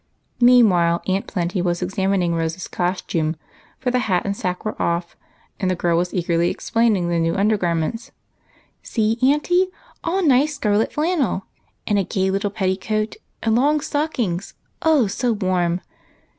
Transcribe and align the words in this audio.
Meantime 0.39 0.99
Aunt 1.07 1.27
Plenty 1.27 1.61
was 1.61 1.83
examining 1.83 2.33
Rose's 2.33 2.67
cos 2.67 3.03
tume, 3.03 3.35
for 3.77 3.91
the 3.91 3.99
hat 4.09 4.23
and 4.25 4.35
sack 4.35 4.65
were 4.65 4.75
off, 4.81 5.15
and 5.59 5.69
the 5.69 5.75
girl 5.75 5.95
was 5.95 6.11
eagerly 6.11 6.49
explaining 6.49 7.07
the 7.07 7.19
new 7.19 7.35
under 7.35 7.55
garments." 7.55 8.11
See, 8.81 9.19
auntie, 9.21 9.67
all 10.03 10.23
nice 10.23 10.55
scarlet 10.55 10.91
flannel, 10.91 11.45
and 11.85 11.99
a 11.99 12.03
gay 12.03 12.31
little 12.31 12.49
petticoat, 12.49 13.17
and 13.43 13.55
long 13.55 13.79
stockings, 13.79 14.55
oh, 14.81 15.05
so 15.05 15.33
warm! 15.33 15.81